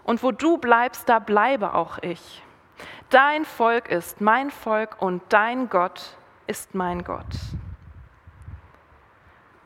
Und 0.04 0.22
wo 0.22 0.32
du 0.32 0.58
bleibst, 0.58 1.08
da 1.08 1.18
bleibe 1.18 1.74
auch 1.74 1.98
ich. 1.98 2.42
Dein 3.10 3.44
Volk 3.44 3.88
ist 3.88 4.20
mein 4.20 4.50
Volk 4.50 5.00
und 5.00 5.22
dein 5.28 5.68
Gott 5.68 6.16
ist 6.46 6.74
mein 6.74 7.04
Gott. 7.04 7.26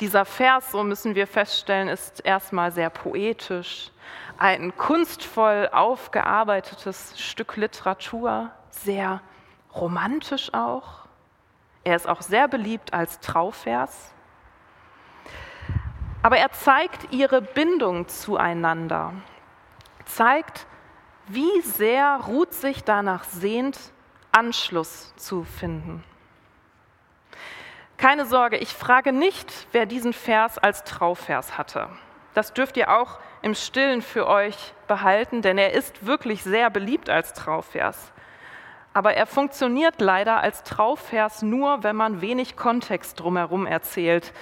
Dieser 0.02 0.24
Vers, 0.24 0.72
so 0.72 0.82
müssen 0.82 1.14
wir 1.14 1.28
feststellen, 1.28 1.86
ist 1.86 2.26
erstmal 2.26 2.72
sehr 2.72 2.90
poetisch, 2.90 3.92
ein 4.36 4.76
kunstvoll 4.76 5.68
aufgearbeitetes 5.70 7.20
Stück 7.20 7.56
Literatur, 7.56 8.50
sehr 8.70 9.20
romantisch 9.72 10.52
auch. 10.52 11.06
Er 11.84 11.94
ist 11.94 12.08
auch 12.08 12.20
sehr 12.20 12.48
beliebt 12.48 12.92
als 12.92 13.20
Trauvers. 13.20 14.12
Aber 16.24 16.36
er 16.36 16.50
zeigt 16.50 17.12
ihre 17.12 17.40
Bindung 17.40 18.08
zueinander, 18.08 19.12
zeigt, 20.04 20.66
wie 21.28 21.60
sehr 21.60 22.18
Ruth 22.26 22.52
sich 22.52 22.82
danach 22.82 23.22
sehnt, 23.22 23.78
Anschluss 24.32 25.14
zu 25.14 25.44
finden. 25.44 26.02
Keine 28.02 28.26
Sorge, 28.26 28.56
ich 28.56 28.74
frage 28.74 29.12
nicht, 29.12 29.68
wer 29.70 29.86
diesen 29.86 30.12
Vers 30.12 30.58
als 30.58 30.82
Trauvers 30.82 31.56
hatte. 31.56 31.88
Das 32.34 32.52
dürft 32.52 32.76
ihr 32.76 32.90
auch 32.90 33.20
im 33.42 33.54
Stillen 33.54 34.02
für 34.02 34.26
euch 34.26 34.74
behalten, 34.88 35.40
denn 35.40 35.56
er 35.56 35.72
ist 35.72 36.04
wirklich 36.04 36.42
sehr 36.42 36.68
beliebt 36.68 37.08
als 37.08 37.32
Trauvers. 37.32 38.12
Aber 38.92 39.14
er 39.14 39.26
funktioniert 39.26 40.00
leider 40.00 40.38
als 40.38 40.64
Trauvers 40.64 41.42
nur, 41.42 41.84
wenn 41.84 41.94
man 41.94 42.20
wenig 42.20 42.56
Kontext 42.56 43.20
drumherum 43.20 43.66
erzählt. 43.66 44.32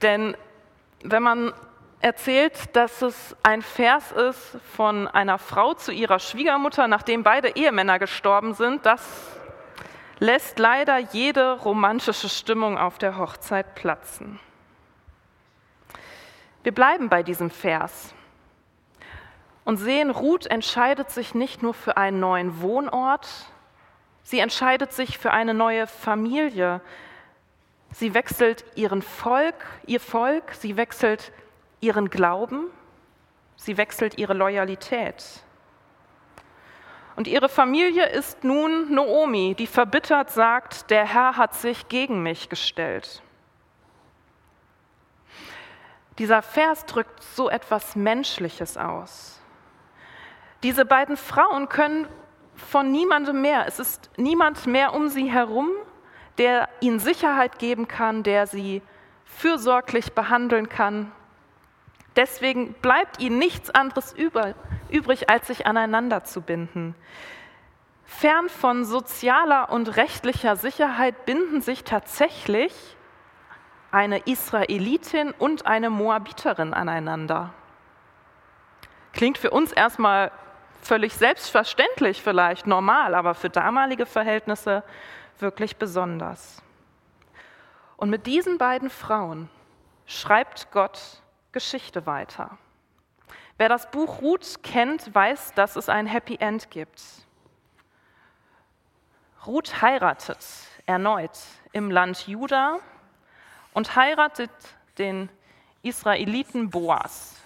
Denn 0.00 0.34
wenn 1.02 1.22
man 1.22 1.52
erzählt, 2.00 2.74
dass 2.74 3.02
es 3.02 3.36
ein 3.42 3.60
Vers 3.60 4.12
ist 4.12 4.56
von 4.74 5.08
einer 5.08 5.36
Frau 5.36 5.74
zu 5.74 5.92
ihrer 5.92 6.20
Schwiegermutter, 6.20 6.88
nachdem 6.88 7.22
beide 7.22 7.54
Ehemänner 7.54 7.98
gestorben 7.98 8.54
sind, 8.54 8.86
das 8.86 9.36
lässt 10.18 10.58
leider 10.58 10.98
jede 10.98 11.60
romantische 11.60 12.28
Stimmung 12.28 12.78
auf 12.78 12.98
der 12.98 13.18
Hochzeit 13.18 13.74
platzen. 13.74 14.40
Wir 16.62 16.72
bleiben 16.72 17.08
bei 17.08 17.22
diesem 17.22 17.50
Vers 17.50 18.14
und 19.64 19.76
sehen, 19.76 20.10
Ruth 20.10 20.46
entscheidet 20.46 21.10
sich 21.10 21.34
nicht 21.34 21.62
nur 21.62 21.74
für 21.74 21.96
einen 21.96 22.18
neuen 22.18 22.60
Wohnort, 22.60 23.28
sie 24.22 24.40
entscheidet 24.40 24.92
sich 24.92 25.18
für 25.18 25.32
eine 25.32 25.54
neue 25.54 25.86
Familie. 25.86 26.80
Sie 27.92 28.14
wechselt 28.14 28.64
ihren 28.74 29.02
Volk, 29.02 29.54
ihr 29.86 30.00
Volk, 30.00 30.54
sie 30.54 30.76
wechselt 30.76 31.32
ihren 31.80 32.10
Glauben, 32.10 32.66
sie 33.56 33.76
wechselt 33.76 34.18
ihre 34.18 34.34
Loyalität. 34.34 35.24
Und 37.16 37.26
ihre 37.26 37.48
Familie 37.48 38.06
ist 38.06 38.44
nun 38.44 38.94
Noomi, 38.94 39.54
die 39.54 39.66
verbittert 39.66 40.30
sagt, 40.30 40.90
der 40.90 41.06
Herr 41.06 41.38
hat 41.38 41.54
sich 41.54 41.88
gegen 41.88 42.22
mich 42.22 42.50
gestellt. 42.50 43.22
Dieser 46.18 46.42
Vers 46.42 46.84
drückt 46.84 47.22
so 47.22 47.48
etwas 47.48 47.96
Menschliches 47.96 48.76
aus. 48.76 49.40
Diese 50.62 50.84
beiden 50.84 51.16
Frauen 51.16 51.68
können 51.68 52.06
von 52.54 52.90
niemandem 52.90 53.40
mehr, 53.40 53.66
es 53.66 53.78
ist 53.78 54.10
niemand 54.16 54.66
mehr 54.66 54.94
um 54.94 55.08
sie 55.08 55.30
herum, 55.30 55.70
der 56.38 56.68
ihnen 56.80 56.98
Sicherheit 56.98 57.58
geben 57.58 57.88
kann, 57.88 58.22
der 58.22 58.46
sie 58.46 58.82
fürsorglich 59.24 60.12
behandeln 60.12 60.68
kann. 60.68 61.12
Deswegen 62.16 62.72
bleibt 62.74 63.20
ihnen 63.20 63.38
nichts 63.38 63.70
anderes 63.70 64.14
übrig, 64.14 65.30
als 65.30 65.46
sich 65.46 65.66
aneinander 65.66 66.24
zu 66.24 66.40
binden. 66.40 66.94
Fern 68.04 68.48
von 68.48 68.84
sozialer 68.84 69.70
und 69.70 69.96
rechtlicher 69.96 70.56
Sicherheit 70.56 71.26
binden 71.26 71.60
sich 71.60 71.84
tatsächlich 71.84 72.96
eine 73.90 74.18
Israelitin 74.20 75.32
und 75.32 75.66
eine 75.66 75.90
Moabiterin 75.90 76.72
aneinander. 76.72 77.52
Klingt 79.12 79.38
für 79.38 79.50
uns 79.50 79.72
erstmal 79.72 80.30
völlig 80.82 81.14
selbstverständlich 81.14 82.22
vielleicht, 82.22 82.66
normal, 82.66 83.14
aber 83.14 83.34
für 83.34 83.50
damalige 83.50 84.06
Verhältnisse 84.06 84.84
wirklich 85.38 85.76
besonders. 85.76 86.62
Und 87.96 88.10
mit 88.10 88.26
diesen 88.26 88.58
beiden 88.58 88.90
Frauen 88.90 89.48
schreibt 90.06 90.70
Gott 90.70 91.22
Geschichte 91.52 92.06
weiter. 92.06 92.58
Wer 93.58 93.68
das 93.68 93.90
Buch 93.90 94.20
Ruth 94.20 94.62
kennt, 94.62 95.14
weiß, 95.14 95.54
dass 95.54 95.76
es 95.76 95.88
ein 95.88 96.06
Happy 96.06 96.36
End 96.36 96.70
gibt. 96.70 97.02
Ruth 99.46 99.80
heiratet 99.80 100.38
erneut 100.84 101.38
im 101.72 101.90
Land 101.90 102.26
Juda 102.26 102.78
und 103.72 103.96
heiratet 103.96 104.50
den 104.98 105.30
Israeliten 105.82 106.68
Boas. 106.70 107.40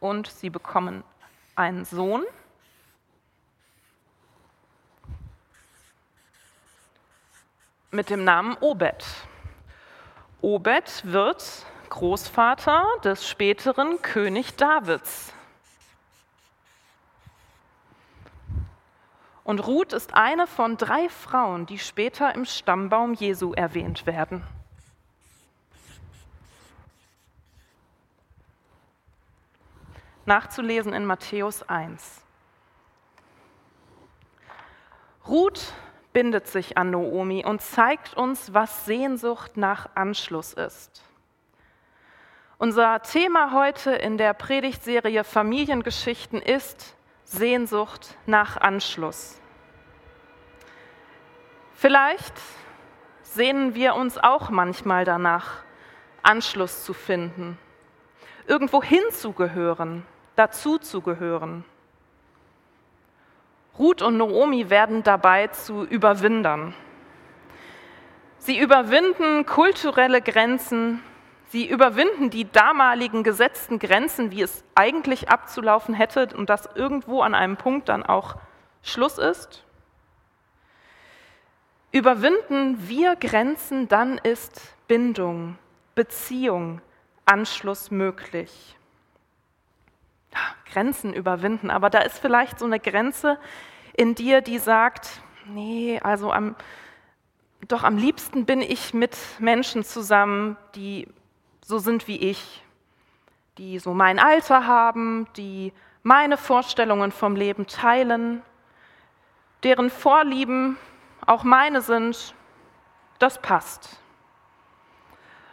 Und 0.00 0.26
sie 0.28 0.50
bekommen 0.50 1.04
einen 1.54 1.84
Sohn. 1.84 2.24
mit 7.96 8.10
dem 8.10 8.24
Namen 8.24 8.56
Obed. 8.60 9.04
Obed 10.42 11.02
wird 11.04 11.66
Großvater 11.88 12.84
des 13.02 13.26
späteren 13.26 14.02
König 14.02 14.54
Davids. 14.56 15.32
Und 19.44 19.60
Ruth 19.66 19.92
ist 19.92 20.14
eine 20.14 20.46
von 20.46 20.76
drei 20.76 21.08
Frauen, 21.08 21.66
die 21.66 21.78
später 21.78 22.34
im 22.34 22.44
Stammbaum 22.44 23.14
Jesu 23.14 23.52
erwähnt 23.52 24.04
werden. 24.04 24.42
Nachzulesen 30.26 30.92
in 30.92 31.06
Matthäus 31.06 31.62
1. 31.62 32.20
Ruth 35.28 35.72
bindet 36.16 36.46
sich 36.46 36.78
an 36.78 36.92
Noomi 36.92 37.44
und 37.44 37.60
zeigt 37.60 38.14
uns, 38.14 38.54
was 38.54 38.86
Sehnsucht 38.86 39.58
nach 39.58 39.90
Anschluss 39.96 40.54
ist. 40.54 41.04
Unser 42.56 43.02
Thema 43.02 43.52
heute 43.52 43.90
in 43.90 44.16
der 44.16 44.32
Predigtserie 44.32 45.24
Familiengeschichten 45.24 46.40
ist 46.40 46.96
Sehnsucht 47.24 48.16
nach 48.24 48.56
Anschluss. 48.56 49.38
Vielleicht 51.74 52.32
sehnen 53.20 53.74
wir 53.74 53.94
uns 53.94 54.16
auch 54.16 54.48
manchmal 54.48 55.04
danach, 55.04 55.64
Anschluss 56.22 56.82
zu 56.82 56.94
finden, 56.94 57.58
irgendwo 58.46 58.82
hinzugehören, 58.82 60.06
dazuzugehören. 60.34 61.66
Ruth 63.78 64.02
und 64.02 64.16
Noomi 64.16 64.70
werden 64.70 65.02
dabei 65.02 65.48
zu 65.48 65.84
Überwindern. 65.84 66.74
Sie 68.38 68.58
überwinden 68.58 69.44
kulturelle 69.44 70.22
Grenzen, 70.22 71.02
Sie 71.48 71.68
überwinden 71.68 72.28
die 72.28 72.50
damaligen 72.50 73.22
gesetzten 73.22 73.78
Grenzen, 73.78 74.32
wie 74.32 74.42
es 74.42 74.64
eigentlich 74.74 75.28
abzulaufen 75.28 75.94
hätte 75.94 76.28
und 76.36 76.50
dass 76.50 76.68
irgendwo 76.74 77.22
an 77.22 77.34
einem 77.34 77.56
Punkt 77.56 77.88
dann 77.88 78.02
auch 78.02 78.36
Schluss 78.82 79.18
ist. 79.18 79.64
Überwinden 81.92 82.88
wir 82.88 83.14
Grenzen, 83.16 83.88
dann 83.88 84.18
ist 84.18 84.60
Bindung, 84.88 85.56
Beziehung, 85.94 86.80
Anschluss 87.24 87.90
möglich. 87.90 88.76
Grenzen 90.70 91.12
überwinden, 91.12 91.70
aber 91.70 91.90
da 91.90 92.00
ist 92.00 92.18
vielleicht 92.18 92.58
so 92.58 92.64
eine 92.64 92.80
Grenze 92.80 93.38
in 93.94 94.14
dir, 94.14 94.40
die 94.40 94.58
sagt, 94.58 95.20
nee, 95.46 96.00
also 96.02 96.32
am, 96.32 96.54
doch 97.68 97.82
am 97.82 97.96
liebsten 97.96 98.44
bin 98.44 98.60
ich 98.60 98.94
mit 98.94 99.16
Menschen 99.38 99.84
zusammen, 99.84 100.56
die 100.74 101.08
so 101.64 101.78
sind 101.78 102.08
wie 102.08 102.18
ich, 102.18 102.62
die 103.58 103.78
so 103.78 103.94
mein 103.94 104.18
Alter 104.18 104.66
haben, 104.66 105.26
die 105.36 105.72
meine 106.02 106.36
Vorstellungen 106.36 107.10
vom 107.10 107.34
Leben 107.34 107.66
teilen, 107.66 108.42
deren 109.62 109.90
Vorlieben 109.90 110.76
auch 111.26 111.42
meine 111.42 111.80
sind, 111.80 112.34
das 113.18 113.40
passt. 113.40 113.98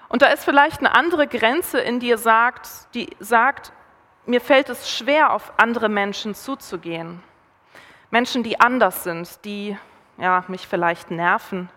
Und 0.10 0.22
da 0.22 0.28
ist 0.28 0.44
vielleicht 0.44 0.80
eine 0.80 0.94
andere 0.94 1.26
Grenze 1.28 1.80
in 1.80 2.00
dir 2.00 2.20
sagt, 2.20 2.94
die 2.94 3.10
sagt, 3.20 3.74
mir 4.26 4.42
fällt 4.42 4.70
es 4.70 4.90
schwer, 4.90 5.34
auf 5.34 5.54
andere 5.58 5.90
Menschen 5.90 6.36
zuzugehen. 6.36 7.22
Menschen, 8.10 8.44
die 8.44 8.60
anders 8.60 9.04
sind, 9.04 9.44
die 9.44 9.78
ja, 10.18 10.44
mich 10.48 10.68
vielleicht 10.68 11.12
nerven, 11.12 11.70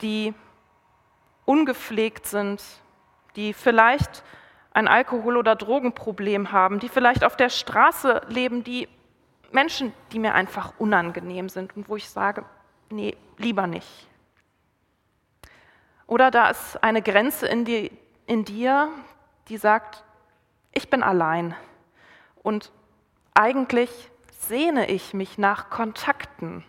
die 0.00 0.34
ungepflegt 1.44 2.26
sind, 2.26 2.62
die 3.36 3.52
vielleicht 3.52 4.22
ein 4.72 4.88
Alkohol- 4.88 5.36
oder 5.36 5.56
Drogenproblem 5.56 6.52
haben, 6.52 6.80
die 6.80 6.88
vielleicht 6.88 7.24
auf 7.24 7.36
der 7.36 7.48
Straße 7.48 8.22
leben, 8.28 8.64
die 8.64 8.88
Menschen, 9.52 9.92
die 10.12 10.18
mir 10.18 10.34
einfach 10.34 10.74
unangenehm 10.78 11.48
sind 11.48 11.76
und 11.76 11.88
wo 11.88 11.96
ich 11.96 12.08
sage, 12.08 12.44
nee, 12.90 13.16
lieber 13.36 13.66
nicht. 13.66 14.08
Oder 16.06 16.30
da 16.30 16.48
ist 16.50 16.82
eine 16.82 17.02
Grenze 17.02 17.46
in, 17.46 17.64
die, 17.64 17.90
in 18.26 18.44
dir, 18.44 18.88
die 19.48 19.56
sagt, 19.56 20.04
ich 20.74 20.90
bin 20.90 21.02
allein 21.02 21.54
und 22.42 22.72
eigentlich 23.32 24.10
sehne 24.30 24.88
ich 24.90 25.14
mich 25.14 25.38
nach 25.38 25.70
Kontakten. 25.70 26.64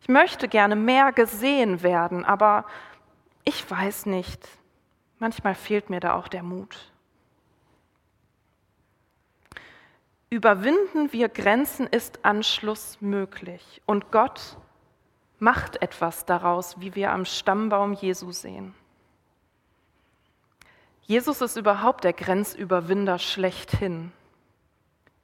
Ich 0.00 0.08
möchte 0.08 0.48
gerne 0.48 0.76
mehr 0.76 1.12
gesehen 1.12 1.82
werden, 1.82 2.24
aber 2.24 2.66
ich 3.44 3.68
weiß 3.68 4.06
nicht. 4.06 4.46
Manchmal 5.18 5.54
fehlt 5.54 5.88
mir 5.88 6.00
da 6.00 6.14
auch 6.14 6.28
der 6.28 6.42
Mut. 6.42 6.92
Überwinden 10.28 11.12
wir 11.12 11.28
Grenzen 11.28 11.86
ist 11.86 12.24
Anschluss 12.24 13.00
möglich 13.00 13.80
und 13.86 14.10
Gott 14.10 14.58
macht 15.38 15.80
etwas 15.82 16.24
daraus, 16.24 16.80
wie 16.80 16.94
wir 16.94 17.12
am 17.12 17.24
Stammbaum 17.24 17.92
Jesu 17.92 18.32
sehen. 18.32 18.74
Jesus 21.06 21.40
ist 21.40 21.56
überhaupt 21.56 22.02
der 22.02 22.12
Grenzüberwinder 22.12 23.20
schlechthin. 23.20 24.10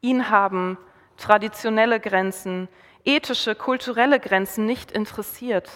Ihn 0.01 0.31
haben 0.31 0.79
traditionelle 1.17 1.99
Grenzen, 1.99 2.69
ethische, 3.05 3.57
kulturelle 3.57 4.21
Grenzen 4.21 4.65
nicht 4.65 4.93
interessiert. 4.93 5.69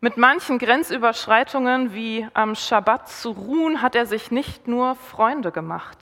Mit 0.00 0.18
manchen 0.18 0.60
Grenzüberschreitungen 0.60 1.92
wie 1.94 2.28
am 2.32 2.54
Schabbat 2.54 3.08
zu 3.08 3.30
ruhen, 3.30 3.82
hat 3.82 3.96
er 3.96 4.06
sich 4.06 4.30
nicht 4.30 4.68
nur 4.68 4.94
Freunde 4.94 5.50
gemacht. 5.50 5.98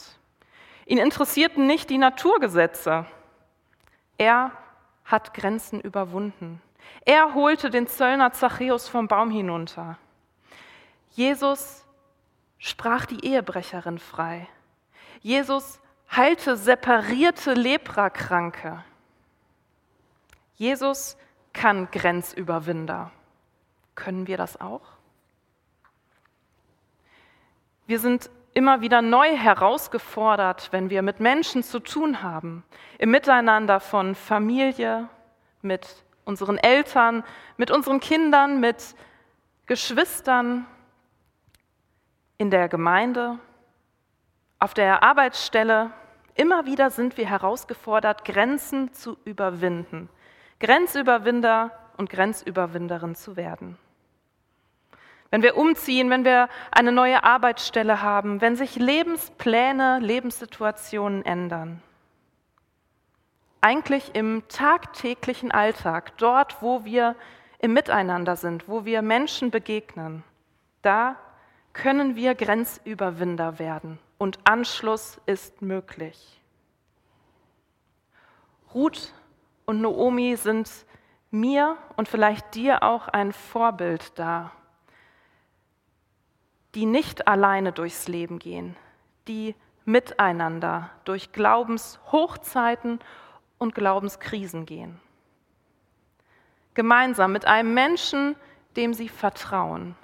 Ihn 0.84 0.98
interessierten 0.98 1.66
nicht 1.66 1.88
die 1.88 1.96
Naturgesetze. 1.96 3.06
Er 4.18 4.52
hat 5.06 5.32
Grenzen 5.32 5.80
überwunden. 5.80 6.60
Er 7.06 7.32
holte 7.32 7.70
den 7.70 7.86
Zöllner 7.86 8.32
Zachäus 8.32 8.90
vom 8.90 9.08
Baum 9.08 9.30
hinunter. 9.30 9.96
Jesus 11.12 11.85
sprach 12.58 13.06
die 13.06 13.24
Ehebrecherin 13.24 13.98
frei. 13.98 14.48
Jesus 15.20 15.80
heilte 16.14 16.56
separierte 16.56 17.54
Leprakranke. 17.54 18.84
Jesus 20.54 21.16
kann 21.52 21.90
Grenzüberwinder. 21.90 23.10
Können 23.94 24.26
wir 24.26 24.36
das 24.36 24.60
auch? 24.60 24.82
Wir 27.86 27.98
sind 27.98 28.30
immer 28.52 28.80
wieder 28.80 29.02
neu 29.02 29.36
herausgefordert, 29.36 30.68
wenn 30.72 30.90
wir 30.90 31.02
mit 31.02 31.20
Menschen 31.20 31.62
zu 31.62 31.78
tun 31.78 32.22
haben, 32.22 32.64
im 32.98 33.10
Miteinander 33.10 33.80
von 33.80 34.14
Familie, 34.14 35.08
mit 35.62 36.04
unseren 36.24 36.58
Eltern, 36.58 37.22
mit 37.56 37.70
unseren 37.70 38.00
Kindern, 38.00 38.60
mit 38.60 38.94
Geschwistern, 39.66 40.66
in 42.38 42.50
der 42.50 42.68
Gemeinde, 42.68 43.38
auf 44.58 44.74
der 44.74 45.02
Arbeitsstelle. 45.02 45.90
Immer 46.34 46.66
wieder 46.66 46.90
sind 46.90 47.16
wir 47.16 47.28
herausgefordert, 47.28 48.24
Grenzen 48.24 48.92
zu 48.92 49.16
überwinden, 49.24 50.08
Grenzüberwinder 50.60 51.70
und 51.96 52.10
Grenzüberwinderin 52.10 53.14
zu 53.14 53.36
werden. 53.36 53.78
Wenn 55.30 55.42
wir 55.42 55.56
umziehen, 55.56 56.08
wenn 56.10 56.24
wir 56.24 56.48
eine 56.70 56.92
neue 56.92 57.24
Arbeitsstelle 57.24 58.02
haben, 58.02 58.40
wenn 58.40 58.56
sich 58.56 58.76
Lebenspläne, 58.76 59.98
Lebenssituationen 60.00 61.24
ändern. 61.24 61.82
Eigentlich 63.60 64.14
im 64.14 64.46
tagtäglichen 64.48 65.50
Alltag, 65.50 66.16
dort, 66.18 66.62
wo 66.62 66.84
wir 66.84 67.16
im 67.58 67.72
Miteinander 67.72 68.36
sind, 68.36 68.68
wo 68.68 68.84
wir 68.84 69.02
Menschen 69.02 69.50
begegnen, 69.50 70.22
da 70.82 71.16
können 71.76 72.16
wir 72.16 72.34
Grenzüberwinder 72.34 73.58
werden 73.58 73.98
und 74.18 74.38
Anschluss 74.44 75.20
ist 75.26 75.62
möglich. 75.62 76.40
Ruth 78.74 79.12
und 79.66 79.80
Noomi 79.80 80.36
sind 80.36 80.70
mir 81.30 81.76
und 81.96 82.08
vielleicht 82.08 82.54
dir 82.54 82.82
auch 82.82 83.08
ein 83.08 83.32
Vorbild 83.32 84.18
da 84.18 84.52
die 86.76 86.84
nicht 86.84 87.26
alleine 87.26 87.72
durchs 87.72 88.06
Leben 88.06 88.38
gehen, 88.38 88.76
die 89.28 89.54
miteinander 89.86 90.90
durch 91.04 91.32
Glaubenshochzeiten 91.32 93.00
und 93.56 93.74
Glaubenskrisen 93.74 94.66
gehen. 94.66 95.00
Gemeinsam 96.74 97.32
mit 97.32 97.46
einem 97.46 97.72
Menschen, 97.72 98.36
dem 98.76 98.92
sie 98.92 99.08
vertrauen. 99.08 99.96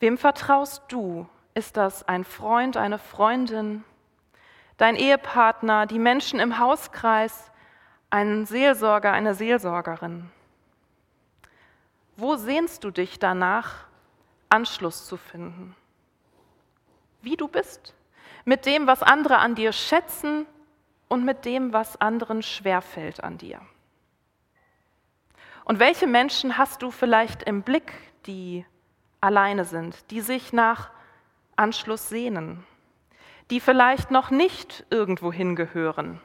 Wem 0.00 0.18
vertraust 0.18 0.82
du? 0.88 1.28
Ist 1.54 1.76
das 1.76 2.06
ein 2.06 2.24
Freund, 2.24 2.76
eine 2.76 2.98
Freundin, 2.98 3.84
dein 4.76 4.94
Ehepartner, 4.94 5.86
die 5.86 5.98
Menschen 5.98 6.38
im 6.38 6.58
Hauskreis, 6.58 7.50
ein 8.10 8.46
Seelsorger, 8.46 9.12
eine 9.12 9.34
Seelsorgerin? 9.34 10.30
Wo 12.16 12.36
sehnst 12.36 12.84
du 12.84 12.90
dich 12.90 13.18
danach, 13.18 13.88
Anschluss 14.48 15.06
zu 15.06 15.16
finden. 15.16 15.74
Wie 17.20 17.36
du 17.36 17.48
bist, 17.48 17.94
mit 18.44 18.66
dem, 18.66 18.86
was 18.86 19.02
andere 19.02 19.38
an 19.38 19.54
dir 19.54 19.72
schätzen 19.72 20.46
und 21.08 21.24
mit 21.24 21.44
dem, 21.44 21.72
was 21.72 22.00
anderen 22.00 22.42
schwerfällt 22.42 23.22
an 23.22 23.38
dir. 23.38 23.60
Und 25.64 25.80
welche 25.80 26.06
Menschen 26.06 26.56
hast 26.56 26.82
du 26.82 26.90
vielleicht 26.90 27.42
im 27.42 27.62
Blick, 27.62 27.92
die 28.26 28.64
alleine 29.20 29.64
sind, 29.64 30.10
die 30.10 30.20
sich 30.20 30.52
nach 30.52 30.90
Anschluss 31.56 32.08
sehnen, 32.08 32.64
die 33.50 33.60
vielleicht 33.60 34.10
noch 34.10 34.30
nicht 34.30 34.84
irgendwo 34.90 35.32
hingehören, 35.32 36.20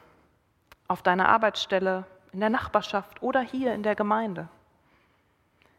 auf 0.87 1.01
deiner 1.01 1.29
Arbeitsstelle, 1.29 2.05
in 2.31 2.39
der 2.39 2.49
Nachbarschaft 2.49 3.21
oder 3.21 3.41
hier 3.41 3.73
in 3.73 3.83
der 3.83 3.95
Gemeinde? 3.95 4.49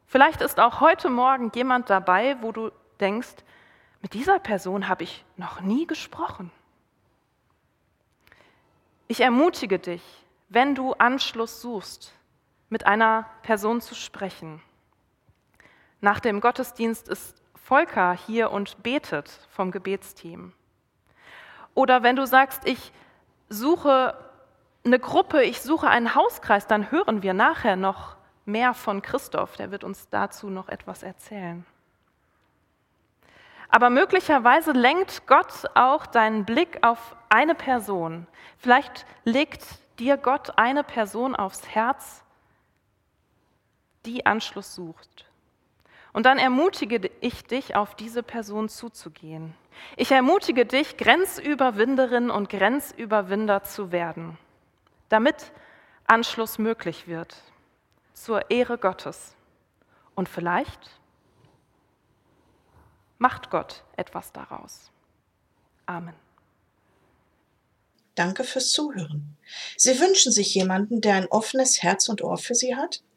Vielleicht 0.07 0.41
ist 0.41 0.61
auch 0.61 0.81
heute 0.81 1.11
Morgen 1.11 1.51
jemand 1.55 1.91
dabei, 1.91 2.37
wo 2.41 2.53
du 2.53 2.71
denkst, 3.01 3.37
mit 4.01 4.15
dieser 4.15 4.39
Person 4.39 4.89
habe 4.89 5.03
ich 5.03 5.25
noch 5.37 5.61
nie 5.61 5.87
gesprochen. 5.87 6.51
Ich 9.09 9.21
ermutige 9.21 9.79
dich, 9.79 10.03
wenn 10.49 10.75
du 10.75 10.93
Anschluss 10.95 11.61
suchst, 11.61 12.13
mit 12.69 12.87
einer 12.87 13.27
Person 13.43 13.81
zu 13.81 13.95
sprechen. 13.95 14.63
Nach 16.01 16.21
dem 16.21 16.41
Gottesdienst 16.41 17.09
ist 17.09 17.43
Volker 17.55 18.13
hier 18.13 18.51
und 18.51 18.83
betet 18.83 19.29
vom 19.51 19.71
Gebetsteam. 19.71 20.53
Oder 21.75 22.03
wenn 22.03 22.17
du 22.17 22.27
sagst, 22.27 22.67
ich 22.67 22.93
suche 23.49 24.17
eine 24.85 24.99
Gruppe, 24.99 25.43
ich 25.43 25.63
suche 25.63 25.89
einen 25.89 26.15
Hauskreis, 26.15 26.67
dann 26.67 26.91
hören 26.91 27.23
wir 27.23 27.35
nachher 27.35 27.77
noch 27.77 28.17
mehr 28.45 28.75
von 28.75 29.03
Christoph, 29.03 29.57
der 29.57 29.71
wird 29.71 29.85
uns 29.85 30.09
dazu 30.11 30.51
noch 30.51 30.69
etwas 30.69 31.03
erzählen. 31.03 31.65
Aber 33.71 33.91
möglicherweise 33.91 34.73
lenkt 34.73 35.27
Gott 35.27 35.65
auch 35.75 36.07
deinen 36.07 36.45
Blick 36.45 36.87
auf 36.87 37.17
eine 37.29 37.55
Person. 37.55 38.27
Vielleicht 38.59 39.07
legt 39.25 39.65
dir 39.99 40.17
Gott 40.17 40.59
eine 40.59 40.85
Person 40.85 41.35
aufs 41.35 41.67
Herz, 41.69 42.23
die 44.07 44.27
Anschluss 44.27 44.75
sucht. 44.75 45.25
Und 46.15 46.27
dann 46.27 46.39
ermutige 46.39 47.11
ich 47.21 47.45
dich, 47.45 47.75
auf 47.75 47.97
diese 47.97 48.23
Person 48.23 48.69
zuzugehen. 48.69 49.53
Ich 49.97 50.13
ermutige 50.13 50.65
dich, 50.65 50.97
Grenzüberwinderin 50.97 52.31
und 52.31 52.49
Grenzüberwinder 52.49 53.65
zu 53.65 53.91
werden, 53.91 54.39
damit 55.09 55.53
Anschluss 56.07 56.59
möglich 56.59 57.09
wird 57.09 57.37
zur 58.15 58.49
Ehre 58.49 58.79
Gottes. 58.79 59.35
Und 60.15 60.29
vielleicht 60.29 61.01
macht 63.19 63.51
Gott 63.51 63.83
etwas 63.97 64.31
daraus. 64.31 64.93
Amen. 65.87 66.15
Danke 68.15 68.45
fürs 68.45 68.71
Zuhören. 68.71 69.37
Sie 69.77 69.99
wünschen 69.99 70.31
sich 70.31 70.55
jemanden, 70.55 71.01
der 71.01 71.15
ein 71.17 71.27
offenes 71.27 71.83
Herz 71.83 72.09
und 72.09 72.23
Ohr 72.23 72.39
für 72.39 72.55
Sie 72.55 72.77
hat? 72.77 73.03